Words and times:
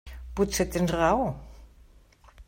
Potser 0.37 0.65
tens 0.75 0.93
raó. 0.95 1.27